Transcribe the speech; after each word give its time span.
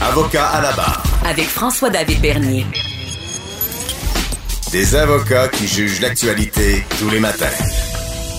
Avocat 0.00 0.46
à 0.46 0.62
la 0.62 0.72
barre. 0.76 1.02
Avec 1.26 1.46
François-David 1.46 2.20
Bernier. 2.20 2.64
Des 4.70 4.94
avocats 4.94 5.48
qui 5.48 5.66
jugent 5.66 6.00
l'actualité 6.00 6.84
tous 7.00 7.10
les 7.10 7.18
matins. 7.18 7.46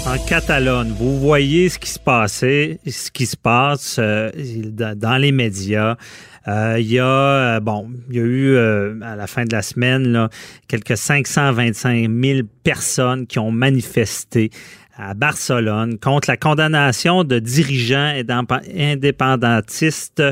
En 0.08 0.18
Catalogne, 0.26 0.94
vous 0.98 1.20
voyez 1.20 1.68
ce 1.68 1.77
qui 1.77 1.90
se 1.90 1.99
passait, 1.99 2.80
ce 2.88 3.12
qui 3.12 3.26
se 3.26 3.35
passe 3.35 3.98
euh, 3.99 4.32
dans 4.95 5.18
les 5.18 5.34
médias. 5.34 5.98
Euh, 6.48 6.77
il 6.80 6.90
y 6.90 6.99
a, 6.99 7.05
euh, 7.05 7.60
bon, 7.60 7.90
il 8.10 8.16
y 8.16 8.20
a 8.20 8.23
eu 8.23 8.57
à 9.04 9.18
la 9.18 9.27
fin 9.27 9.44
de 9.44 9.52
la 9.52 9.62
semaine 9.62 10.07
là, 10.07 10.30
quelques 10.70 10.96
525 10.96 12.10
000 12.10 12.40
personnes 12.63 13.27
qui 13.27 13.38
ont 13.38 13.52
manifesté 13.52 14.49
à 14.98 15.13
Barcelone 15.13 15.99
contre 15.99 16.30
la 16.30 16.38
condamnation 16.38 17.26
de 17.26 17.40
dirigeants 17.40 18.13
indépendantistes 18.77 20.23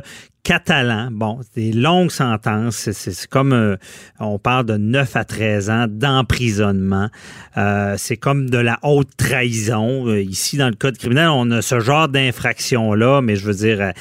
catalans. 0.48 1.10
Bon, 1.12 1.42
des 1.58 1.74
longues 1.74 2.10
sentences. 2.10 2.90
C'est 2.94 3.28
comme, 3.28 3.52
euh, 3.52 3.76
on 4.18 4.40
parle 4.40 4.66
de 4.66 4.78
9 4.78 5.18
à 5.18 5.26
13 5.26 5.70
ans 5.70 5.88
d'emprisonnement. 5.90 7.10
Euh, 7.58 7.96
c'est 7.98 8.16
comme 8.16 8.50
de 8.50 8.58
la 8.58 8.80
haute 8.82 9.10
trahison. 9.18 10.08
Euh, 10.08 10.22
ici, 10.22 10.56
dans 10.56 10.70
le 10.70 10.76
code 10.76 10.98
criminel, 10.98 11.28
on 11.28 11.52
a 11.52 11.62
ce 11.62 11.82
genre 11.82 12.08
d'infraction-là, 12.08 13.22
mais 13.22 13.36
je 13.36 13.44
veux 13.44 13.56
dire, 13.56 13.92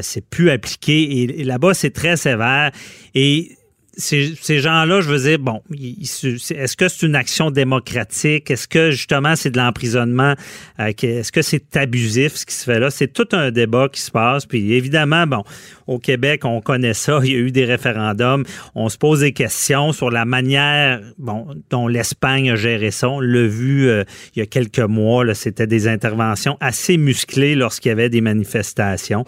c'est 0.00 0.28
plus 0.28 0.50
appliqué. 0.50 1.22
Et, 1.22 1.44
là-bas, 1.44 1.74
c'est 1.74 1.92
très 1.92 2.16
sévère. 2.16 2.72
Et 3.14 3.56
ces, 3.96 4.58
gens-là, 4.58 5.00
je 5.00 5.08
veux 5.08 5.18
dire, 5.18 5.38
bon, 5.38 5.62
est-ce 5.72 6.76
que 6.76 6.88
c'est 6.88 7.06
une 7.06 7.16
action 7.16 7.50
démocratique? 7.50 8.50
Est-ce 8.50 8.68
que 8.68 8.90
justement 8.90 9.36
c'est 9.36 9.50
de 9.50 9.58
l'emprisonnement? 9.58 10.34
est-ce 10.78 11.32
que 11.32 11.42
c'est 11.42 11.76
abusif 11.76 12.34
ce 12.36 12.46
qui 12.46 12.54
se 12.54 12.64
fait 12.64 12.78
là? 12.78 12.90
C'est 12.90 13.12
tout 13.12 13.28
un 13.32 13.50
débat 13.50 13.88
qui 13.88 14.00
se 14.00 14.10
passe. 14.10 14.46
Puis 14.46 14.72
évidemment, 14.72 15.26
bon, 15.26 15.44
au 15.86 15.98
Québec, 15.98 16.44
on 16.44 16.60
connaît 16.60 16.94
ça. 16.94 17.20
Il 17.24 17.30
y 17.30 17.34
a 17.34 17.38
eu 17.38 17.50
des 17.50 17.64
référendums. 17.64 18.44
On 18.74 18.88
se 18.88 18.98
pose 18.98 19.20
des 19.20 19.32
questions 19.32 19.92
sur 19.92 20.10
la 20.10 20.24
manière 20.24 21.00
bon, 21.18 21.46
dont 21.70 21.88
l'Espagne 21.88 22.50
a 22.50 22.56
géré 22.56 22.90
ça. 22.90 23.08
On 23.08 23.20
l'a 23.20 23.46
vu 23.46 23.88
euh, 23.88 24.04
il 24.34 24.40
y 24.40 24.42
a 24.42 24.46
quelques 24.46 24.78
mois. 24.78 25.34
C'était 25.34 25.66
des 25.66 25.88
interventions 25.88 26.56
assez 26.60 26.96
musclées 26.96 27.54
lorsqu'il 27.54 27.90
y 27.90 27.92
avait 27.92 28.08
des 28.08 28.20
manifestations. 28.20 29.24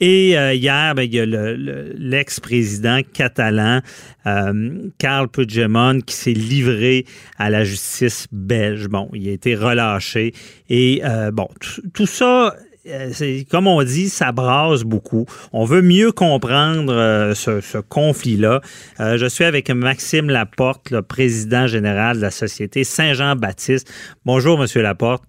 Et 0.00 0.38
euh, 0.38 0.54
hier, 0.54 0.94
ben, 0.94 1.02
il 1.02 1.14
y 1.14 1.20
a 1.20 1.26
l'ex-président 1.26 3.00
catalan, 3.12 3.80
euh, 4.26 4.88
Carl 4.98 5.28
Puigdemont, 5.28 6.00
qui 6.00 6.14
s'est 6.14 6.32
livré 6.32 7.04
à 7.38 7.50
la 7.50 7.64
justice 7.64 8.26
belge. 8.30 8.88
Bon, 8.88 9.08
il 9.12 9.28
a 9.28 9.32
été 9.32 9.54
relâché. 9.54 10.32
Et 10.68 11.02
bon, 11.32 11.48
tout 11.92 12.06
ça 12.06 12.54
euh, 12.88 13.42
comme 13.50 13.66
on 13.66 13.82
dit, 13.82 14.08
ça 14.08 14.32
brasse 14.32 14.82
beaucoup. 14.82 15.26
On 15.52 15.64
veut 15.64 15.82
mieux 15.82 16.12
comprendre 16.12 16.92
euh, 16.92 17.34
ce, 17.34 17.78
conflit-là. 17.78 18.60
Euh, 19.00 19.18
je 19.18 19.26
suis 19.26 19.44
avec 19.44 19.70
Maxime 19.70 20.30
Laporte, 20.30 20.90
le 20.90 21.02
président 21.02 21.66
général 21.66 22.16
de 22.16 22.22
la 22.22 22.30
Société 22.30 22.84
Saint-Jean-Baptiste. 22.84 23.92
Bonjour, 24.24 24.58
Monsieur 24.58 24.82
Laporte. 24.82 25.27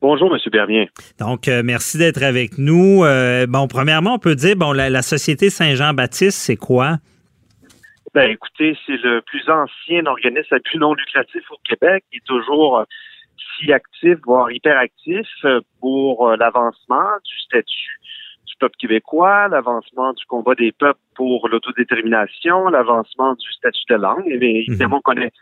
Bonjour, 0.00 0.34
M. 0.34 0.38
Bernier. 0.52 0.90
Donc, 1.18 1.48
merci 1.64 1.98
d'être 1.98 2.22
avec 2.22 2.58
nous. 2.58 3.02
bon, 3.48 3.66
premièrement, 3.68 4.14
on 4.14 4.18
peut 4.18 4.34
dire, 4.34 4.56
bon, 4.56 4.72
la, 4.72 5.02
Société 5.02 5.50
Saint-Jean-Baptiste, 5.50 6.38
c'est 6.38 6.56
quoi? 6.56 6.96
Ben, 8.14 8.30
écoutez, 8.30 8.76
c'est 8.86 8.96
le 9.02 9.20
plus 9.22 9.48
ancien 9.48 10.06
organisme 10.06 10.54
à 10.54 10.60
plus 10.60 10.78
non 10.78 10.94
lucratif 10.94 11.42
au 11.50 11.56
Québec. 11.64 12.04
Il 12.12 12.18
est 12.18 12.26
toujours 12.26 12.86
si 13.58 13.72
actif, 13.72 14.18
voire 14.24 14.50
hyperactif 14.50 15.26
euh, 15.44 15.60
pour 15.80 16.28
euh, 16.28 16.36
l'avancement 16.36 17.08
du 17.24 17.38
statut 17.40 18.00
du 18.46 18.54
peuple 18.58 18.76
québécois, 18.78 19.48
l'avancement 19.48 20.12
du 20.12 20.24
combat 20.26 20.54
des 20.54 20.72
peuples 20.72 21.00
pour 21.14 21.48
l'autodétermination, 21.48 22.68
l'avancement 22.68 23.34
du 23.34 23.52
statut 23.52 23.84
de 23.90 23.96
langue. 23.96 24.26
Évidemment, 24.26 24.98
on 24.98 25.00
connaît 25.00 25.32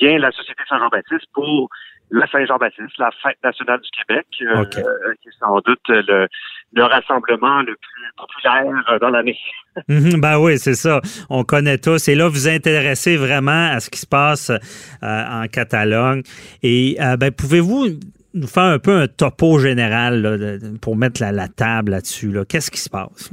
bien 0.00 0.18
la 0.18 0.30
Société 0.32 0.62
Saint-Jean-Baptiste 0.68 1.26
pour 1.34 1.68
la 2.10 2.26
Saint-Jean-Baptiste, 2.26 2.98
la 2.98 3.10
fête 3.22 3.38
nationale 3.42 3.80
du 3.80 3.90
Québec, 3.90 4.26
euh, 4.42 4.64
qui 4.66 5.28
est 5.28 5.38
sans 5.40 5.58
doute 5.60 5.80
le, 5.88 6.28
le 6.74 6.84
rassemblement 6.84 7.62
le 7.62 7.74
plus 7.74 8.12
populaire 8.16 8.98
dans 9.00 9.10
l'année. 9.10 9.38
Mhm, 9.88 10.20
ben 10.20 10.38
oui, 10.38 10.58
c'est 10.58 10.74
ça. 10.74 11.00
On 11.30 11.44
connaît 11.44 11.78
tous. 11.78 12.06
Et 12.08 12.14
là, 12.14 12.28
vous 12.28 12.46
intéressez 12.46 13.16
vraiment 13.16 13.70
à 13.70 13.80
ce 13.80 13.88
qui 13.88 14.00
se 14.00 14.06
passe 14.06 14.50
euh, 14.50 14.56
en 15.02 15.46
Catalogne. 15.46 16.22
Et 16.62 16.98
euh, 17.00 17.16
ben, 17.16 17.32
pouvez-vous 17.32 17.86
nous 18.34 18.46
faire 18.46 18.64
un 18.64 18.78
peu 18.78 18.96
un 18.96 19.08
topo 19.08 19.58
général 19.58 20.58
pour 20.80 20.96
mettre 20.96 21.20
la, 21.22 21.48
table 21.48 21.92
là-dessus? 21.92 22.32
Qu'est-ce 22.48 22.70
qui 22.70 22.80
se 22.80 22.90
passe? 22.90 23.30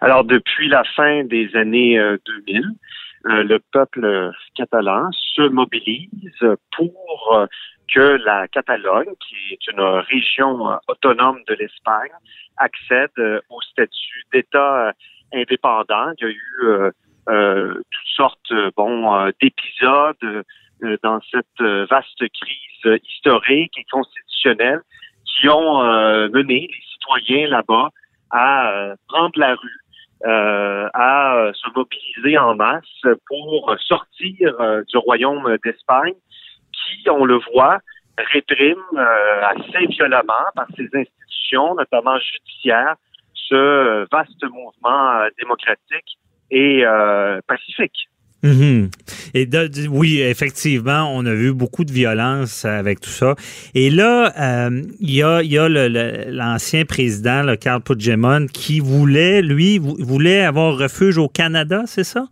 Alors, 0.00 0.24
depuis 0.24 0.68
la 0.68 0.82
fin 0.96 1.24
des 1.24 1.54
années 1.54 1.98
2000, 2.46 2.64
euh, 3.24 3.44
le 3.44 3.60
peuple 3.72 4.32
catalan 4.56 5.10
se 5.12 5.42
mobilise 5.42 6.56
pour 6.76 7.46
que 7.94 8.18
la 8.24 8.48
Catalogne, 8.48 9.12
qui 9.20 9.52
est 9.52 9.72
une 9.72 9.80
région 9.80 10.78
autonome 10.88 11.38
de 11.46 11.54
l'Espagne, 11.54 12.10
accède 12.56 13.42
au 13.48 13.60
statut 13.60 14.24
d'État 14.32 14.92
indépendant. 15.32 16.12
Il 16.18 16.24
y 16.24 16.30
a 16.30 16.30
eu 16.30 16.90
euh, 17.28 17.74
toutes 17.74 18.16
sortes 18.16 18.52
bon 18.76 19.30
d'épisodes 19.40 20.44
dans 21.02 21.20
cette 21.30 21.60
vaste 21.90 22.18
crise 22.18 23.00
historique 23.04 23.72
et 23.78 23.84
constitutionnelle 23.90 24.80
qui 25.24 25.48
ont 25.48 25.82
mené 26.28 26.68
les 26.70 26.82
citoyens 26.92 27.48
là-bas 27.48 27.90
à 28.30 28.94
prendre 29.08 29.38
la 29.38 29.54
rue, 29.54 29.80
à 30.24 31.50
se 31.54 31.68
mobiliser 31.74 32.38
en 32.38 32.54
masse 32.54 33.02
pour 33.26 33.74
sortir 33.80 34.54
du 34.88 34.96
royaume 34.96 35.56
d'Espagne 35.64 36.14
qui, 36.72 37.08
on 37.10 37.24
le 37.24 37.38
voit, 37.52 37.78
réprime 38.18 38.82
assez 38.96 39.86
violemment 39.86 40.50
par 40.54 40.66
ses 40.76 40.88
institutions, 40.92 41.74
notamment 41.74 42.18
judiciaires, 42.18 42.96
ce 43.52 44.06
vaste 44.10 44.42
mouvement 44.44 45.12
euh, 45.12 45.28
démocratique 45.38 46.18
et 46.50 46.84
euh, 46.84 47.40
Mhm. 48.42 48.90
Et 49.34 49.48
oui, 49.88 50.20
effectivement, 50.20 51.08
on 51.14 51.24
a 51.26 51.34
vu 51.34 51.52
beaucoup 51.52 51.84
de 51.84 51.92
violence 51.92 52.64
avec 52.64 53.00
tout 53.00 53.10
ça. 53.10 53.36
Et 53.74 53.88
là, 53.88 54.32
euh, 54.38 54.82
il 55.00 55.14
y 55.14 55.22
a, 55.22 55.68
l'ancien 55.68 56.84
président, 56.84 57.42
le 57.42 57.56
Carl 57.56 57.80
Puigdemont, 57.82 58.46
qui 58.46 58.80
voulait, 58.80 59.42
lui, 59.42 59.78
voulait 59.78 60.42
avoir 60.42 60.76
refuge 60.76 61.18
au 61.18 61.28
Canada, 61.28 61.82
c'est 61.86 62.04
ça? 62.04 62.24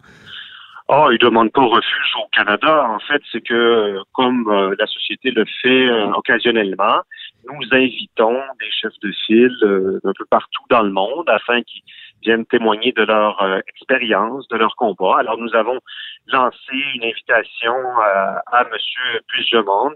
Oh, 0.89 1.09
il 1.13 1.19
demande 1.19 1.53
pas 1.53 1.63
refuge 1.63 2.13
au 2.19 2.29
Canada. 2.33 2.85
En 2.89 2.99
fait, 2.99 3.23
c'est 3.31 3.41
que 3.47 3.99
comme 4.13 4.51
la 4.77 4.87
société 4.87 5.31
le 5.31 5.45
fait 5.63 5.89
occasionnellement, 6.17 7.03
nous 7.47 7.67
invitons 7.73 8.41
des 8.59 8.71
chefs 8.71 8.99
de 9.03 9.13
file 9.27 9.57
euh, 9.63 10.01
un 10.05 10.13
peu 10.17 10.25
partout 10.31 10.63
dans 10.69 10.83
le 10.83 10.91
monde 10.91 11.29
afin 11.29 11.63
qu'ils 11.63 11.83
viennent 12.23 12.47
témoigner 12.47 12.93
de 12.93 13.03
leur 13.03 13.43
euh, 13.43 13.61
expérience, 13.69 14.47
de 14.49 14.57
leur 14.57 14.77
combat. 14.77 15.19
Alors 15.19 15.39
nous 15.39 15.55
avons 15.55 15.79
lancé 16.27 16.73
une 16.95 17.05
invitation 17.05 17.75
euh, 17.75 18.35
à 18.53 18.63
M. 18.63 19.21
Puigdemont, 19.29 19.93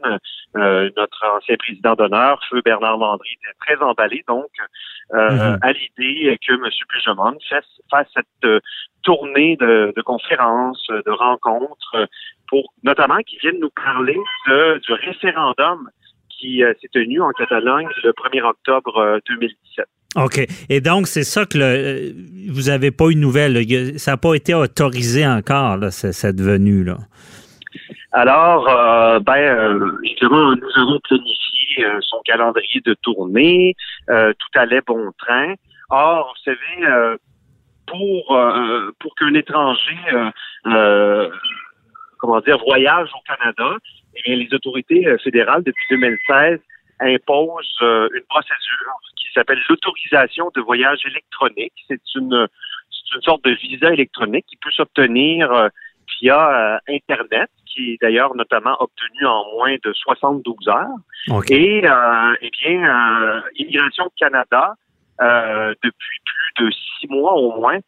notre 0.54 1.36
ancien 1.36 1.56
président 1.56 1.94
d'honneur, 1.94 2.40
feu 2.48 2.62
Bernard 2.64 2.96
Landry 2.96 3.28
était 3.42 3.56
très 3.60 3.84
emballé 3.84 4.24
donc 4.28 4.50
mm-hmm. 5.12 5.58
à 5.60 5.72
l'idée 5.72 6.38
que 6.46 6.52
M. 6.52 6.70
Puigdemont 6.88 7.36
fasse, 7.48 7.80
fasse 7.90 8.08
cette 8.14 8.62
tournée 9.02 9.56
de, 9.56 9.92
de, 9.94 10.02
conférences, 10.02 10.86
de 10.88 11.10
rencontres, 11.10 12.08
pour 12.48 12.72
notamment 12.82 13.18
qu'ils 13.26 13.40
viennent 13.40 13.60
nous 13.60 13.70
parler 13.70 14.16
de, 14.46 14.78
du 14.78 14.92
référendum 14.92 15.90
qui 16.44 16.62
euh, 16.62 16.72
s'est 16.80 16.88
tenu 16.92 17.20
en 17.20 17.30
Catalogne 17.30 17.88
le 18.02 18.12
1er 18.12 18.42
octobre 18.42 19.20
2017. 19.28 19.86
Euh, 20.16 20.24
OK. 20.24 20.40
Et 20.68 20.80
donc, 20.80 21.06
c'est 21.06 21.24
ça 21.24 21.46
que 21.46 21.58
euh, 21.58 22.12
vous 22.48 22.62
n'avez 22.62 22.90
pas 22.90 23.06
eu 23.08 23.14
de 23.14 23.20
nouvelles. 23.20 23.98
Ça 23.98 24.12
n'a 24.12 24.16
pas 24.16 24.34
été 24.34 24.54
autorisé 24.54 25.26
encore, 25.26 25.78
cette 25.90 26.40
venue. 26.40 26.84
là. 26.84 26.98
Alors, 28.12 28.64
ben, 29.22 29.80
justement, 30.04 30.54
nous 30.54 30.82
avons 30.82 31.00
planifié 31.00 31.84
son 32.00 32.20
calendrier 32.24 32.80
de 32.84 32.94
tournée. 33.02 33.74
tout 34.06 34.58
allait 34.58 34.82
bon 34.86 35.10
train. 35.18 35.54
Or, 35.90 36.32
vous 36.36 36.52
savez, 36.52 37.16
pour 37.86 38.36
euh, 38.36 38.90
pour 38.98 39.14
qu'un 39.14 39.34
étranger 39.34 39.98
euh, 40.12 40.30
euh, 40.66 41.30
comment 42.18 42.40
dire 42.40 42.58
voyage 42.58 43.08
au 43.14 43.22
Canada, 43.26 43.76
eh 44.16 44.22
bien, 44.22 44.36
les 44.36 44.54
autorités 44.54 45.06
euh, 45.06 45.18
fédérales 45.18 45.62
depuis 45.62 45.84
2016 45.90 46.60
imposent 47.00 47.78
euh, 47.82 48.08
une 48.14 48.24
procédure 48.28 48.94
s'appelle 49.34 49.60
l'autorisation 49.68 50.50
de 50.54 50.60
voyage 50.60 51.00
électronique. 51.06 51.74
C'est 51.88 52.00
une 52.14 52.48
c'est 52.90 53.16
une 53.16 53.22
sorte 53.22 53.44
de 53.44 53.50
visa 53.50 53.92
électronique 53.92 54.46
qui 54.48 54.56
peut 54.56 54.70
s'obtenir 54.70 55.50
euh, 55.52 55.68
via 56.20 56.74
euh, 56.74 56.78
Internet, 56.88 57.50
qui 57.74 57.92
est 57.92 58.00
d'ailleurs 58.00 58.34
notamment 58.34 58.76
obtenu 58.80 59.26
en 59.26 59.44
moins 59.56 59.76
de 59.82 59.92
72 59.92 60.68
heures. 60.68 60.86
Et 61.50 61.86
euh, 61.86 62.36
eh 62.40 62.50
bien, 62.50 62.82
euh, 62.82 63.40
Immigration 63.56 64.10
Canada, 64.18 64.74
euh, 65.20 65.74
depuis 65.82 66.18
plus 66.24 66.64
de 66.64 66.70
six 66.70 67.08
mois 67.08 67.34
au 67.34 67.56
moins, 67.60 67.78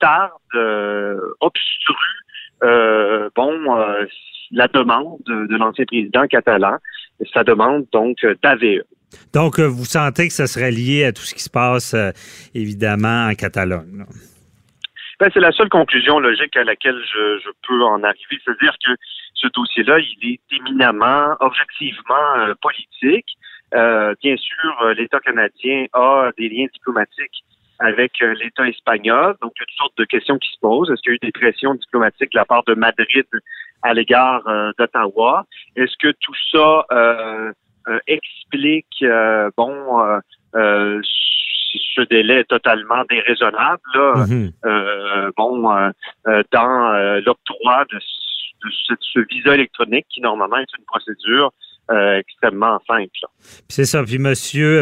tarde, 0.00 0.32
obstrue, 1.40 2.20
bon, 2.60 4.06
la 4.50 4.68
demande 4.68 5.18
de, 5.26 5.46
de 5.46 5.56
l'ancien 5.56 5.86
président 5.86 6.26
catalan, 6.26 6.76
sa 7.32 7.42
demande 7.42 7.86
donc 7.92 8.18
d'AVE. 8.42 8.82
Donc, 9.32 9.58
euh, 9.58 9.66
vous 9.66 9.84
sentez 9.84 10.28
que 10.28 10.32
ça 10.32 10.46
serait 10.46 10.70
lié 10.70 11.04
à 11.04 11.12
tout 11.12 11.22
ce 11.22 11.34
qui 11.34 11.42
se 11.42 11.50
passe, 11.50 11.94
euh, 11.94 12.10
évidemment, 12.54 13.26
en 13.28 13.34
Catalogne. 13.34 14.04
Ben, 15.20 15.30
c'est 15.32 15.40
la 15.40 15.52
seule 15.52 15.68
conclusion 15.68 16.18
logique 16.18 16.56
à 16.56 16.64
laquelle 16.64 17.00
je, 17.12 17.50
peux 17.66 17.82
en 17.82 18.02
arriver, 18.02 18.38
c'est-à-dire 18.44 18.74
que 18.84 18.92
ce 19.34 19.48
dossier-là, 19.48 19.98
il 19.98 20.34
est 20.34 20.56
éminemment, 20.56 21.36
objectivement 21.40 22.36
euh, 22.38 22.54
politique. 22.60 23.26
Bien 23.72 24.36
sûr, 24.36 24.94
l'État 24.96 25.18
canadien 25.18 25.86
a 25.94 26.30
des 26.38 26.48
liens 26.48 26.66
diplomatiques 26.72 27.42
avec 27.80 28.20
l'État 28.20 28.68
espagnol, 28.68 29.34
donc 29.42 29.50
il 29.56 29.60
y 29.60 29.62
a 29.62 29.66
toutes 29.66 29.78
sortes 29.78 29.98
de 29.98 30.04
questions 30.04 30.38
qui 30.38 30.48
se 30.52 30.60
posent. 30.60 30.88
Est-ce 30.92 31.02
qu'il 31.02 31.10
y 31.10 31.14
a 31.14 31.16
eu 31.16 31.26
des 31.26 31.32
pressions 31.32 31.74
diplomatiques 31.74 32.30
de 32.30 32.38
la 32.38 32.44
part 32.44 32.62
de 32.68 32.74
Madrid 32.74 33.24
à 33.82 33.92
l'égard 33.92 34.44
d'Ottawa? 34.78 35.44
Est-ce 35.74 35.96
que 35.98 36.14
tout 36.20 36.36
ça 36.52 36.86
euh, 39.02 39.06
euh, 39.08 39.50
bon, 39.56 40.00
euh, 40.00 40.18
euh, 40.56 41.00
ce 41.94 42.02
délai 42.08 42.44
totalement 42.44 43.04
déraisonnable, 43.08 43.80
là, 43.94 44.26
Mhm. 44.28 44.52
bon, 45.36 45.62
dans 46.52 47.20
l'octroi 47.26 47.84
de, 47.92 47.98
ce- 48.00 48.66
de 48.66 48.72
ce, 48.86 48.94
ce 49.00 49.20
visa 49.30 49.54
électronique 49.54 50.06
qui 50.08 50.20
normalement 50.20 50.56
est 50.58 50.76
une 50.78 50.84
procédure 50.84 51.52
euh, 51.90 52.18
extrêmement 52.18 52.80
simple. 52.86 53.10
C'est 53.68 53.84
ça. 53.84 54.02
Puis 54.04 54.14
M. 54.14 54.32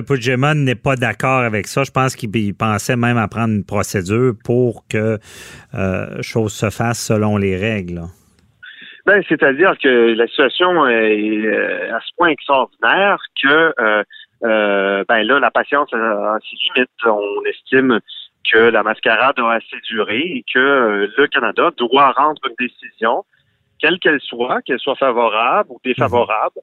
Puigdemont 0.05 0.55
n'est 0.55 0.76
pas 0.76 0.94
d'accord 0.94 1.40
avec 1.40 1.67
ça. 1.67 1.82
Je 1.82 1.90
pense 1.90 2.14
qu'il 2.14 2.31
il 2.37 2.55
pensait 2.55 2.94
même 2.96 3.19
à 3.19 3.26
prendre 3.26 3.55
une 3.55 3.64
procédure 3.64 4.35
pour 4.44 4.85
que 4.88 5.19
euh, 5.75 6.23
chose 6.23 6.52
se 6.52 6.70
fasse 6.70 7.00
selon 7.05 7.37
les 7.38 7.56
règles. 7.56 8.02
Ben, 9.04 9.22
c'est-à-dire 9.28 9.76
que 9.82 10.14
la 10.14 10.26
situation 10.28 10.87
est 10.87 11.46
euh, 11.46 11.96
à 11.96 12.00
ce 12.00 12.10
point 12.16 12.28
extraordinaire 12.28 13.19
que 13.43 13.75
euh, 13.81 14.04
euh, 14.44 15.04
ben 15.08 15.22
là, 15.22 15.38
la 15.38 15.50
patience 15.50 15.93
a, 15.93 16.38
ses 16.40 16.56
limites. 16.56 16.90
On 17.04 17.44
estime 17.44 18.00
que 18.50 18.58
la 18.58 18.82
mascarade 18.82 19.38
a 19.38 19.50
assez 19.52 19.81
duré 19.88 20.19
et 20.19 20.44
que 20.52 20.58
euh, 20.58 21.12
le 21.16 21.26
Canada 21.26 21.70
doit 21.76 22.12
rendre 22.12 22.40
une 22.49 22.54
décision, 22.58 23.25
quelle 23.78 23.99
qu'elle 23.99 24.20
soit, 24.20 24.62
qu'elle 24.62 24.81
soit 24.81 24.96
favorable 24.96 25.70
ou 25.70 25.81
défavorable, 25.84 26.60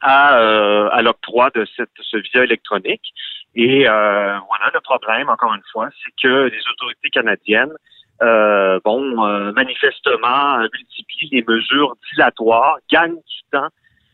à, 0.00 0.38
euh, 0.38 0.88
à 0.92 1.02
l'octroi 1.02 1.50
de 1.54 1.66
cette, 1.76 1.90
ce 2.00 2.16
visa 2.16 2.44
électronique. 2.44 3.12
Et 3.54 3.88
euh, 3.88 4.38
voilà, 4.48 4.70
le 4.72 4.80
problème, 4.80 5.28
encore 5.28 5.54
une 5.54 5.62
fois, 5.72 5.88
c'est 6.04 6.12
que 6.20 6.48
les 6.48 6.60
autorités 6.72 7.10
canadiennes 7.10 7.72
euh, 8.22 8.78
bon, 8.84 9.24
euh, 9.24 9.52
manifestement, 9.52 10.58
euh, 10.58 10.68
multiplient 10.72 11.28
les 11.32 11.44
mesures 11.46 11.94
dilatoires, 12.12 12.76
gagnent 12.90 13.14
du 13.14 13.42
temps 13.52 13.68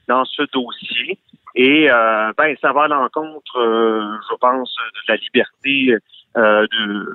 dans 0.09 0.25
ce 0.25 0.43
dossier. 0.53 1.19
Et 1.55 1.91
euh, 1.91 2.33
ben, 2.39 2.55
ça 2.61 2.73
va 2.73 2.85
à 2.85 2.89
l'encontre, 2.89 3.59
euh, 3.59 4.03
je 4.31 4.37
pense, 4.37 4.75
de 4.95 5.13
la 5.13 5.17
liberté 5.17 5.97
euh, 6.37 6.67
de 6.71 7.07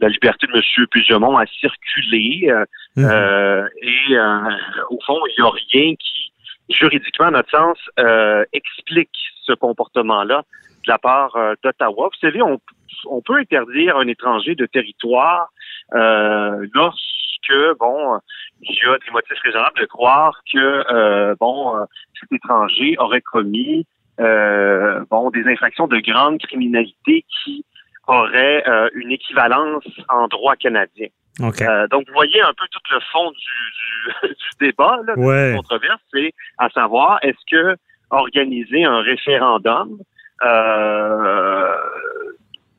la 0.00 0.08
liberté 0.08 0.46
de 0.46 0.52
M. 0.56 0.86
Puigdemont 0.90 1.36
à 1.36 1.46
circuler. 1.46 2.48
euh, 2.50 2.64
euh, 2.98 3.68
et 3.80 4.16
euh, 4.16 4.50
au 4.90 4.98
fond, 5.06 5.20
il 5.28 5.40
n'y 5.40 5.46
a 5.46 5.50
rien 5.50 5.94
qui, 5.94 6.32
juridiquement, 6.68 7.26
à 7.26 7.30
notre 7.30 7.50
sens, 7.50 7.78
euh, 7.98 8.44
explique 8.52 9.10
ce 9.42 9.52
comportement-là 9.52 10.42
de 10.86 10.90
la 10.90 10.98
part 10.98 11.34
euh, 11.36 11.54
d'Ottawa. 11.62 12.08
Vous 12.12 12.18
savez, 12.20 12.42
on, 12.42 12.60
on 13.06 13.20
peut 13.22 13.36
interdire 13.36 13.96
un 13.96 14.06
étranger 14.06 14.54
de 14.54 14.66
territoire 14.66 15.48
euh, 15.94 16.66
lorsque, 16.74 17.78
bon, 17.78 18.18
il 18.62 18.74
y 18.74 18.88
a 18.88 18.98
des 18.98 19.10
motifs 19.12 19.38
raisonnables 19.44 19.80
de 19.80 19.86
croire 19.86 20.40
que, 20.52 20.58
euh, 20.58 21.34
bon, 21.40 21.76
euh, 21.76 21.84
cet 22.20 22.32
étranger 22.32 22.96
aurait 22.98 23.20
commis, 23.20 23.86
euh, 24.20 25.04
bon, 25.10 25.30
des 25.30 25.44
infractions 25.46 25.86
de 25.86 25.98
grande 25.98 26.38
criminalité 26.38 27.24
qui 27.44 27.64
auraient 28.06 28.62
euh, 28.68 28.88
une 28.94 29.10
équivalence 29.12 29.84
en 30.08 30.28
droit 30.28 30.56
canadien. 30.56 31.08
OK. 31.42 31.62
Euh, 31.62 31.88
donc, 31.88 32.06
vous 32.06 32.14
voyez 32.14 32.40
un 32.42 32.52
peu 32.52 32.66
tout 32.70 32.80
le 32.92 33.00
fond 33.12 33.30
du, 33.30 34.28
du, 34.28 34.28
du 34.34 34.66
débat, 34.68 34.98
là, 35.06 35.16
de 35.16 35.20
Ouais. 35.20 35.50
la 35.50 35.56
controverse, 35.56 36.00
c'est 36.12 36.32
à 36.58 36.68
savoir, 36.70 37.18
est-ce 37.22 37.38
que 37.50 37.76
organiser 38.10 38.84
un 38.84 39.00
référendum 39.00 39.98
euh, 40.42 41.74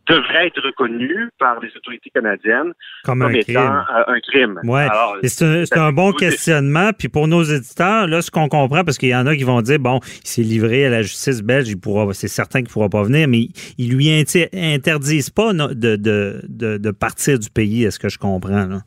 devrait 0.08 0.48
être 0.48 0.62
reconnu 0.62 1.30
par 1.40 1.60
les 1.62 1.70
autorités 1.76 2.12
canadiennes 2.12 2.74
Comme 3.04 3.24
étant 3.32 3.42
crime. 3.54 3.84
euh, 3.96 4.04
un 4.14 4.20
crime? 4.20 4.60
Ouais. 4.64 4.88
C'est 5.24 5.78
un, 5.78 5.92
bon 5.92 6.12
questionnement. 6.12 6.92
Puis 6.98 7.08
pour 7.10 7.28
nos 7.28 7.42
éditeurs, 7.42 8.06
là, 8.08 8.22
ce 8.22 8.30
qu'on 8.30 8.48
comprend, 8.48 8.84
parce 8.84 8.98
qu'il 9.00 9.10
y 9.10 9.16
en 9.16 9.26
a 9.26 9.36
qui 9.36 9.44
vont 9.44 9.62
dire, 9.62 9.80
bon, 9.80 10.00
il 10.04 10.28
s'est 10.28 10.44
livré 10.44 10.86
à 10.86 10.90
la 10.90 11.02
justice 11.02 11.42
belge, 11.42 11.70
il 11.70 11.80
pourra, 11.80 12.14
c'est 12.14 12.28
certain 12.28 12.60
qu'il 12.60 12.68
ne 12.70 12.74
pourra 12.74 12.90
pas 12.90 13.02
venir, 13.04 13.28
mais 13.28 13.48
ils 13.80 13.92
lui 13.96 14.10
interdisent 14.54 15.32
pas 15.32 15.54
de, 15.54 15.74
de, 15.74 16.42
de, 16.48 16.78
de 16.78 16.92
partir 16.92 17.40
du 17.40 17.50
pays, 17.50 17.84
est-ce 17.86 17.98
que 17.98 18.10
je 18.10 18.20
comprends? 18.20 18.68
Là? 18.68 18.78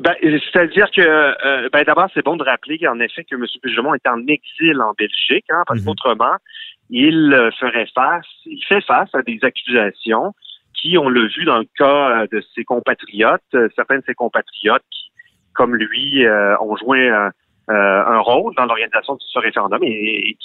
Ben, 0.00 0.14
c'est-à-dire 0.22 0.90
que, 0.90 1.00
euh, 1.02 1.68
ben, 1.72 1.84
d'abord, 1.84 2.08
c'est 2.12 2.24
bon 2.24 2.36
de 2.36 2.42
rappeler 2.42 2.78
qu'en 2.78 2.98
effet 2.98 3.22
que 3.24 3.36
M. 3.36 3.44
Puigdemont 3.62 3.94
est 3.94 4.06
en 4.08 4.18
exil 4.26 4.80
en 4.82 4.92
Belgique, 4.98 5.44
hein, 5.50 5.62
parce 5.68 5.80
Mhm. 5.80 5.86
qu'autrement, 5.86 6.34
il 6.96 7.34
euh, 7.34 7.50
ferait 7.58 7.88
face, 7.92 8.24
il 8.46 8.64
fait 8.68 8.80
face 8.82 9.12
à 9.14 9.22
des 9.22 9.40
accusations 9.42 10.32
qui, 10.74 10.96
on 10.96 11.08
l'a 11.08 11.26
vu 11.26 11.44
dans 11.44 11.58
le 11.58 11.66
cas 11.76 12.22
euh, 12.22 12.26
de 12.30 12.40
ses 12.54 12.62
compatriotes, 12.62 13.42
euh, 13.54 13.68
certains 13.74 13.98
de 13.98 14.04
ses 14.06 14.14
compatriotes 14.14 14.84
qui, 14.92 15.10
comme 15.54 15.74
lui, 15.74 16.24
ont 16.60 16.76
joué 16.76 17.08
un 17.68 18.18
rôle 18.18 18.54
dans 18.56 18.66
l'organisation 18.66 19.14
de 19.14 19.20
ce 19.20 19.38
référendum 19.38 19.80
et, 19.84 20.36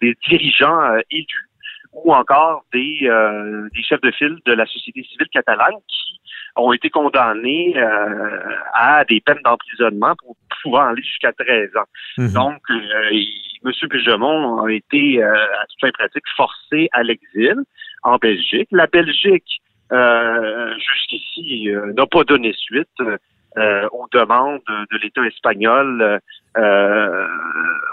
des 0.00 0.16
dirigeants 0.26 0.80
élus 1.10 1.50
ou 1.92 2.14
encore 2.14 2.64
des 2.72 3.06
chefs 3.86 4.00
de 4.00 4.10
file 4.10 4.38
de 4.46 4.54
la 4.54 4.64
société 4.64 5.02
civile 5.02 5.28
catalane 5.30 5.74
qui 5.86 6.18
ont 6.56 6.72
été 6.72 6.90
condamnés 6.90 7.74
euh, 7.76 8.40
à 8.74 9.04
des 9.04 9.20
peines 9.20 9.40
d'emprisonnement 9.44 10.14
pour 10.16 10.36
pouvoir 10.62 10.88
aller 10.88 11.02
jusqu'à 11.02 11.32
13 11.32 11.70
ans. 11.76 11.88
Mhm. 12.18 12.32
Donc, 12.32 12.60
euh, 12.70 13.10
M. 13.64 13.72
Puigdemont 13.88 14.64
a 14.64 14.70
été, 14.70 15.22
euh, 15.22 15.32
à 15.32 15.66
toute 15.66 15.80
fin 15.80 15.90
pratique, 15.92 16.24
forcé 16.36 16.88
à 16.92 17.02
l'exil 17.02 17.56
en 18.02 18.16
Belgique. 18.16 18.68
La 18.70 18.86
Belgique, 18.86 19.60
euh, 19.92 20.74
jusqu'ici, 20.78 21.70
euh, 21.70 21.92
n'a 21.94 22.06
pas 22.06 22.24
donné 22.24 22.52
suite 22.52 22.88
euh, 23.56 23.88
aux 23.92 24.06
demandes 24.12 24.60
de 24.68 24.98
l'État 24.98 25.24
espagnol, 25.26 26.20
euh, 26.56 27.26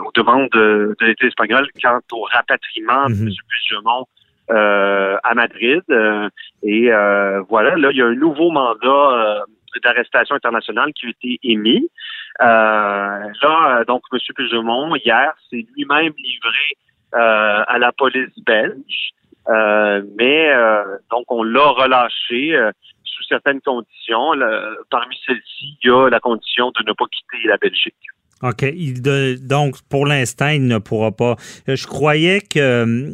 aux 0.06 0.12
demandes 0.14 0.50
de, 0.54 0.96
de 1.00 1.06
l'État 1.06 1.28
espagnol 1.28 1.68
quant 1.82 2.00
au 2.14 2.24
rapatriement 2.24 3.08
de 3.08 3.14
Mhm. 3.14 3.28
M. 3.28 3.34
Puigdemont 3.48 4.02
euh, 4.02 4.21
à 4.52 5.34
Madrid. 5.34 5.82
Euh, 5.90 6.30
et 6.64 6.92
euh, 6.92 7.42
voilà, 7.50 7.76
là, 7.76 7.90
il 7.92 7.98
y 7.98 8.02
a 8.02 8.08
un 8.08 8.16
nouveau 8.16 8.52
mandat 8.52 8.88
euh, 8.88 9.40
d'arrestation 9.84 10.36
internationale 10.36 10.92
qui 10.94 11.08
a 11.08 11.10
été 11.10 11.40
émis. 11.44 11.90
Euh, 12.42 12.46
là, 12.46 13.80
euh, 13.80 13.86
donc, 13.86 14.02
M. 14.12 14.20
Puigdemont, 14.36 14.96
hier, 14.96 15.34
s'est 15.50 15.66
lui-même 15.76 16.14
livré 16.18 16.68
euh, 17.16 17.64
à 17.68 17.78
la 17.80 17.92
police 17.92 18.38
belge. 18.46 19.12
Euh, 19.50 20.04
mais 20.18 20.50
euh, 20.54 20.84
donc, 21.10 21.26
on 21.30 21.44
l'a 21.44 21.68
relâché 21.68 22.56
euh, 22.56 22.72
sous 23.04 23.24
certaines 23.24 23.62
conditions. 23.62 24.32
Parmi 24.90 25.18
celles-ci, 25.26 25.78
il 25.84 25.88
y 25.88 25.92
a 25.92 26.10
la 26.10 26.20
condition 26.20 26.72
de 26.72 26.84
ne 26.88 26.94
pas 26.94 27.06
quitter 27.06 27.48
la 27.48 27.58
Belgique. 27.58 27.96
OK. 28.44 28.66
Donc, 29.48 29.76
pour 29.90 30.06
l'instant, 30.06 30.50
il 30.50 30.66
ne 30.68 30.80
pourra 30.80 31.12
pas. 31.12 31.36
Euh, 31.70 31.76
Je 31.76 31.88
croyais 31.88 32.42
que. 32.42 33.14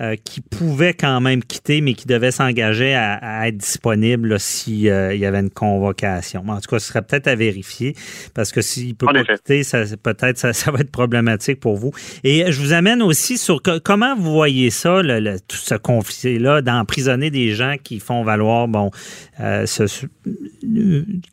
Euh, 0.00 0.08
euh, 0.08 0.16
qui 0.24 0.40
pouvaient 0.40 0.94
quand 0.94 1.20
même 1.20 1.42
quitter, 1.42 1.80
mais 1.80 1.94
qui 1.94 2.06
devaient 2.06 2.30
s'engager 2.30 2.94
à, 2.94 3.48
être 3.48 3.56
disponibles 3.56 4.38
s'il 4.38 4.80
y 4.80 4.90
avait 4.90 5.40
une 5.40 5.50
convocation. 5.50 6.44
En 6.48 6.60
tout 6.60 6.70
cas, 6.70 6.78
ce 6.78 6.88
serait 6.88 7.02
peut-être 7.02 7.26
à 7.26 7.34
vérifier, 7.34 7.94
parce 8.34 8.52
que 8.52 8.60
s'il 8.60 8.94
peut 8.94 9.06
pas 9.06 9.24
quitter, 9.24 9.62
peut-être 10.02 10.38
ça, 10.38 10.52
ça, 10.52 10.70
va 10.70 10.80
être 10.80 10.90
problématique 10.90 11.60
pour 11.60 11.76
vous. 11.76 11.92
Et 12.24 12.50
je 12.50 12.60
vous 12.60 12.72
amène 12.72 13.02
aussi 13.02 13.38
sur 13.38 13.60
comment 13.84 14.14
vous 14.16 14.32
voyez 14.32 14.70
ça, 14.70 15.02
tout 15.48 15.56
ce 15.56 15.74
conflit-là, 15.74 16.62
d'emprisonner 16.62 17.30
des 17.30 17.50
gens 17.50 17.76
qui 17.82 18.00
font 18.00 18.22
valoir, 18.22 18.68
bon, 18.68 18.90
ce, 19.38 20.06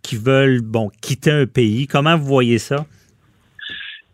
qui 0.02 0.18
veulent, 0.18 0.62
bon, 0.62 0.90
quitter 1.02 1.32
un 1.32 1.46
pays. 1.46 1.88
Comment 1.88 2.18
vous 2.18 2.26
voyez 2.26 2.58
ça? 2.58 2.86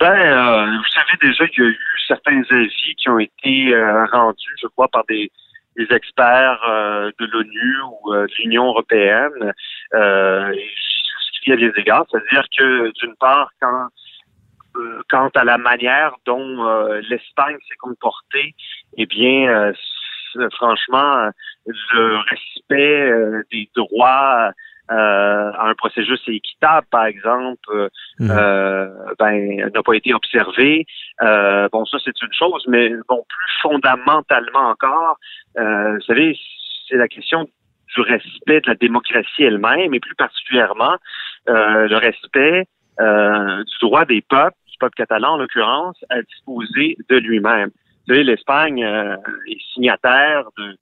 Ben, 0.02 0.08
euh, 0.08 0.66
vous 0.66 0.92
savez 0.96 1.16
déjà 1.22 1.48
qu'il 1.48 1.64
y 1.64 1.68
a 1.68 1.70
eu 1.70 1.80
certains 2.12 2.44
avis 2.50 2.96
qui 2.98 3.10
ont 3.10 3.20
été 3.20 3.74
euh, 3.74 4.06
rendus, 4.06 4.56
je 4.62 4.68
crois, 4.68 4.90
par 4.90 5.06
des, 5.08 5.32
experts 5.90 6.62
euh, 6.70 7.12
de 7.18 7.26
l'ONU 7.26 7.76
ou 8.04 8.14
de 8.14 8.28
l'Union 8.40 8.66
européenne 8.66 9.54
euh, 9.94 10.54
a 11.48 11.56
des 11.56 11.72
égards. 11.78 12.06
C'est-à-dire 12.12 12.46
que, 12.56 12.92
d'une 13.00 13.16
part, 13.16 13.50
quand 13.62 13.88
quant 15.10 15.30
à 15.36 15.44
la 15.44 15.58
manière 15.58 16.14
dont 16.26 16.64
l'Espagne 17.10 17.58
s'est 17.68 17.76
comportée, 17.78 18.56
eh 18.96 19.06
bien, 19.06 19.74
franchement, 20.54 21.30
le 21.66 22.18
respect 22.30 23.12
des 23.52 23.70
droits 23.76 24.54
euh, 24.92 25.52
un 25.58 25.74
processus 25.76 26.20
équitable, 26.28 26.88
par 26.92 27.06
exemple, 27.06 27.70
euh, 27.70 27.90
euh, 28.22 28.90
ben, 29.20 29.70
n'a 29.74 29.84
pas 29.84 29.94
été 29.94 30.14
observé. 30.14 30.86
bon, 31.22 31.86
ça 31.86 31.98
c'est 32.04 32.22
une 32.22 32.34
chose, 32.34 32.66
mais 32.68 32.90
bon, 33.08 33.24
plus 33.30 33.54
fondamentalement 33.62 34.70
encore, 34.70 35.18
vous 35.56 36.02
savez, 36.06 36.38
c'est 36.90 36.98
la 36.98 37.08
question 37.08 37.48
du 37.96 38.02
respect 38.02 38.62
de 38.62 38.68
la 38.68 38.76
démocratie 38.76 39.44
elle-même, 39.44 39.94
et 39.94 40.00
plus 40.00 40.16
particulièrement 40.16 40.98
le 41.48 41.96
respect 41.96 42.66
du 43.00 43.78
droit 43.82 44.06
des 44.06 44.22
peuples, 44.22 44.58
du 44.68 44.78
peuple 44.78 44.96
catalan 44.96 45.34
en 45.34 45.38
l'occurrence, 45.38 45.98
à 46.10 46.22
disposer 46.22 46.98
de 47.10 47.18
lui-même. 47.18 47.70
Vous 47.70 48.14
savez, 48.14 48.24
l'Espagne 48.24 48.80
est 48.80 49.74
signataire 49.74 50.46
de 50.58 50.76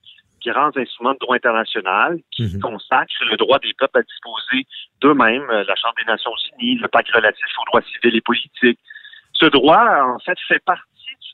grands 0.44 0.76
instruments 0.76 1.14
de 1.14 1.20
droit 1.20 1.36
international 1.36 2.20
qui 2.32 2.44
mhm. 2.44 2.62
consacrent 2.62 3.26
le 3.30 3.38
droit 3.38 3.60
des 3.60 3.74
peuples 3.78 4.00
à 4.00 4.04
disposer 4.04 4.66
d'eux-mêmes, 5.02 5.50
euh, 5.50 5.64
la 5.68 5.76
Chambre 5.76 5.96
des 5.98 6.12
Nations 6.12 6.34
Unies, 6.60 6.76
le 6.76 6.88
pacte 6.88 7.12
relatif 7.12 7.46
aux 7.62 7.66
droits 7.66 7.82
civils 7.82 8.16
et 8.16 8.22
politiques. 8.22 8.80
Ce 9.34 9.46
droit, 9.46 10.04
en 10.04 10.20
fait, 10.20 10.38
fait 10.48 10.64
partie 10.66 10.84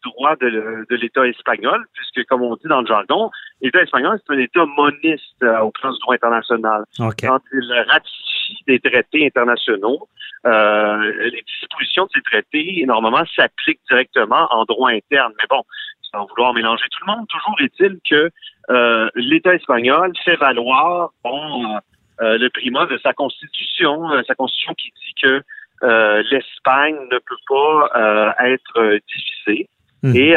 du 0.03 0.09
droit 0.11 0.35
de, 0.35 0.85
l'État 0.91 1.25
espagnol, 1.27 1.85
puisque, 1.93 2.27
comme 2.27 2.43
on 2.43 2.55
dit 2.55 2.67
dans 2.67 2.81
le 2.81 2.87
jargon, 2.87 3.31
l'État 3.61 3.81
espagnol, 3.81 4.19
c'est 4.25 4.33
un 4.33 4.39
État 4.39 4.65
moniste 4.65 5.43
euh, 5.43 5.59
au 5.59 5.71
plan 5.71 5.91
du 5.91 5.99
droit 5.99 6.15
international. 6.15 6.83
Quand 6.97 7.41
il 7.51 7.85
ratifie 7.87 8.57
des 8.67 8.79
traités 8.79 9.25
internationaux, 9.25 10.07
euh, 10.45 11.29
les 11.31 11.41
dispositions 11.41 12.05
de 12.05 12.09
ces 12.13 12.21
traités, 12.21 12.83
normalement, 12.85 13.23
s'appliquent 13.35 13.81
directement 13.89 14.47
en 14.51 14.65
droit 14.65 14.91
interne. 14.91 15.33
Mais 15.37 15.47
bon, 15.49 15.63
sans 16.11 16.25
vouloir 16.27 16.53
mélanger 16.53 16.85
tout 16.91 17.05
le 17.05 17.13
monde, 17.13 17.27
toujours 17.27 17.55
est-il 17.61 17.97
que 18.09 18.29
euh, 18.69 19.09
l'État 19.15 19.53
espagnol 19.53 20.11
fait 20.23 20.35
valoir 20.37 21.11
bon, 21.23 21.77
euh, 22.21 22.37
le 22.37 22.49
primat 22.49 22.85
de 22.87 22.97
sa 22.97 23.13
constitution, 23.13 24.11
euh, 24.11 24.21
sa 24.27 24.35
constitution 24.35 24.73
qui 24.73 24.91
dit 24.91 25.13
que 25.21 25.41
l'Espagne 26.31 26.95
ne 27.11 27.19
peut 27.19 27.35
pas 27.47 28.33
être 28.39 28.99
divisée. 29.45 29.69
Mmh. 30.01 30.15
Et 30.15 30.35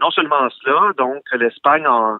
non 0.00 0.10
seulement 0.10 0.48
cela, 0.62 0.92
donc 0.96 1.22
l'Espagne 1.32 1.86
en 1.86 2.18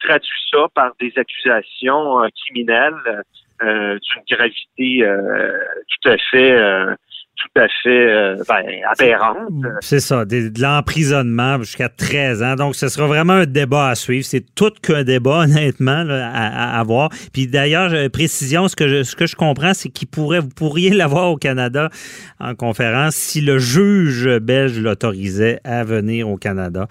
traduit 0.00 0.40
ça 0.50 0.68
par 0.72 0.92
des 1.00 1.12
accusations 1.16 2.22
criminelles 2.40 3.22
d'une 3.60 4.22
gravité 4.30 5.04
tout 5.04 6.08
à 6.08 6.16
fait 6.30 6.96
tout 7.40 7.60
à 7.60 7.66
fait 7.82 7.88
euh, 7.88 8.36
ben, 8.46 8.64
aberrante. 8.92 9.48
C'est 9.80 10.00
ça, 10.00 10.24
de, 10.26 10.50
l'emprisonnement 10.60 11.58
jusqu'à 11.58 11.88
13 11.88 12.42
ans. 12.42 12.54
Donc, 12.54 12.76
ce 12.76 12.88
sera 12.88 13.06
vraiment 13.06 13.32
un 13.32 13.46
débat 13.46 13.88
à 13.88 13.94
suivre. 13.94 14.26
C'est 14.26 14.44
tout 14.54 14.72
qu'un 14.82 15.04
débat, 15.04 15.38
honnêtement, 15.44 16.04
à, 16.08 16.78
à, 16.78 16.84
voir. 16.84 17.08
Puis 17.32 17.46
d'ailleurs, 17.46 18.10
précision, 18.10 18.68
ce 18.68 18.76
que 18.76 18.88
je, 18.88 19.02
ce 19.04 19.16
que 19.16 19.26
je 19.26 19.36
comprends, 19.36 19.72
c'est 19.72 19.88
qu'il 19.88 20.08
pourrait, 20.08 20.40
vous 20.40 20.48
pourriez 20.48 20.90
l'avoir 20.94 21.30
au 21.30 21.36
Canada 21.36 21.88
en 22.40 22.54
conférence 22.54 23.14
si 23.14 23.40
le 23.40 23.58
juge 23.58 24.28
belge 24.38 24.78
l'autorisait 24.78 25.60
à 25.64 25.82
venir 25.82 26.28
au 26.28 26.36
Canada. 26.36 26.88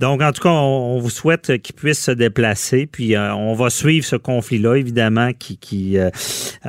Donc, 0.00 0.20
en 0.20 0.32
tout 0.32 0.42
cas, 0.42 0.50
on, 0.50 0.98
vous 0.98 1.10
souhaite 1.10 1.58
qu'il 1.62 1.74
puisse 1.74 2.00
se 2.00 2.10
déplacer. 2.10 2.86
Puis, 2.86 3.14
euh, 3.14 3.34
on 3.34 3.54
va 3.54 3.70
suivre 3.70 4.04
ce 4.04 4.16
conflit-là, 4.16 4.74
évidemment, 4.74 5.32
qui, 5.32 5.58
qui 5.58 5.98
euh, 5.98 6.10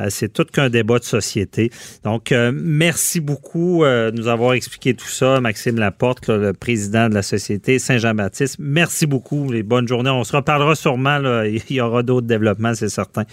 c'est 0.10 0.32
tout 0.32 0.46
qu'un 0.46 0.70
débat 0.70 1.00
de 1.00 1.04
société. 1.04 1.72
Donc, 2.04 2.32
merci 2.54 3.13
beaucoup 3.20 3.84
euh, 3.84 4.12
de 4.12 4.18
nous 4.18 4.28
avoir 4.28 4.54
expliqué 4.54 4.94
tout 4.94 5.08
ça, 5.08 5.40
Maxime 5.42 5.78
Laporte, 5.78 6.28
le 6.30 6.54
président 6.54 7.10
de 7.10 7.14
la 7.14 7.22
Société 7.22 7.80
Saint-Jean-Baptiste. 7.80 8.58
Merci 8.60 9.06
beaucoup 9.06 9.54
et 9.54 9.64
bonne 9.64 9.88
journée. 9.88 10.10
On 10.10 10.24
se 10.24 10.36
reparlera 10.36 10.76
sûrement. 10.76 11.20
Il 11.46 11.76
y 11.76 11.82
aura 11.82 12.04
d'autres 12.04 12.28
développements, 12.28 12.74
c'est 12.74 12.90
certain. 12.90 13.24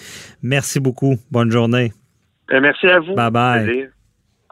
Merci 0.43 0.81
beaucoup. 0.81 1.17
Bonne 1.31 1.51
journée. 1.51 1.93
Euh, 2.53 2.61
merci 2.61 2.87
à 2.87 3.01
vous. 3.01 3.15
Bye 3.15 3.31
bye. 3.31 3.89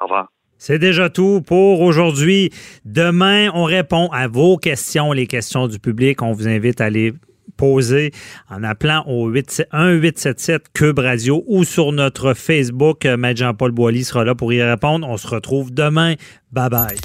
Au 0.01 0.05
revoir. 0.05 0.29
C'est 0.59 0.79
déjà 0.79 1.09
tout 1.09 1.41
pour 1.41 1.81
aujourd'hui. 1.81 2.51
Demain, 2.85 3.51
on 3.55 3.65
répond 3.65 4.09
à 4.09 4.27
vos 4.27 4.57
questions, 4.57 5.13
les 5.13 5.27
questions 5.27 5.69
du 5.69 5.79
public. 5.79 6.21
On 6.21 6.33
vous 6.33 6.49
invite 6.49 6.81
à 6.81 6.87
aller 6.87 7.15
poser 7.57 8.12
en 8.50 8.62
appelant 8.62 9.05
au 9.07 9.31
1-877 9.31 10.61
Cube 10.75 10.99
Radio 10.99 11.45
ou 11.47 11.64
sur 11.64 11.93
notre 11.93 12.35
Facebook. 12.35 13.07
Euh, 13.07 13.17
Maître 13.17 13.40
Jean-Paul 13.40 13.73
Boilly 13.73 14.05
sera 14.05 14.25
là 14.25 14.35
pour 14.35 14.52
y 14.52 14.62
répondre. 14.62 15.07
On 15.09 15.17
se 15.17 15.26
retrouve 15.26 15.73
demain. 15.73 16.14
Bye 16.52 16.71
bye. 16.71 16.97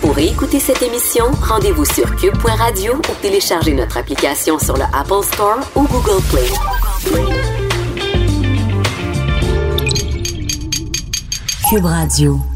Pour 0.00 0.18
écouter 0.18 0.58
cette 0.58 0.82
émission, 0.82 1.26
rendez-vous 1.42 1.84
sur 1.84 2.16
cube.radio 2.16 2.94
ou 2.96 3.22
téléchargez 3.22 3.72
notre 3.72 3.96
application 3.96 4.58
sur 4.58 4.76
le 4.76 4.82
Apple 4.92 5.24
Store 5.24 5.60
ou 5.76 5.86
Google 5.86 6.20
Play. 6.28 6.48
Cube 11.70 11.84
Radio. 11.84 12.51